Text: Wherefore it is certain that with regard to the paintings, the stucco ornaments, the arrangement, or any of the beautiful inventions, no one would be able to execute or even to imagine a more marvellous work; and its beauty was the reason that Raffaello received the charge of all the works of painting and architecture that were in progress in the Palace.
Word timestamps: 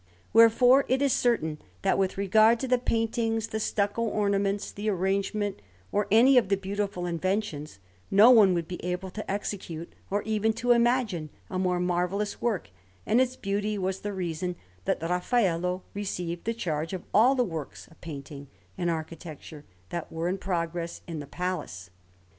Wherefore 0.33 0.85
it 0.87 0.99
is 0.99 1.13
certain 1.13 1.59
that 1.83 1.95
with 1.95 2.17
regard 2.17 2.59
to 2.61 2.67
the 2.67 2.79
paintings, 2.79 3.49
the 3.49 3.59
stucco 3.59 4.01
ornaments, 4.01 4.71
the 4.71 4.89
arrangement, 4.89 5.61
or 5.91 6.07
any 6.09 6.39
of 6.39 6.49
the 6.49 6.57
beautiful 6.57 7.05
inventions, 7.05 7.77
no 8.09 8.31
one 8.31 8.55
would 8.55 8.67
be 8.67 8.83
able 8.83 9.11
to 9.11 9.31
execute 9.31 9.93
or 10.09 10.23
even 10.23 10.53
to 10.53 10.71
imagine 10.71 11.29
a 11.51 11.59
more 11.59 11.79
marvellous 11.79 12.41
work; 12.41 12.71
and 13.05 13.21
its 13.21 13.35
beauty 13.35 13.77
was 13.77 13.99
the 13.99 14.11
reason 14.11 14.55
that 14.85 15.03
Raffaello 15.03 15.83
received 15.93 16.45
the 16.45 16.55
charge 16.55 16.93
of 16.93 17.03
all 17.13 17.35
the 17.35 17.43
works 17.43 17.85
of 17.87 18.01
painting 18.01 18.47
and 18.79 18.89
architecture 18.89 19.65
that 19.89 20.11
were 20.11 20.27
in 20.27 20.39
progress 20.39 21.01
in 21.07 21.19
the 21.19 21.27
Palace. 21.27 21.91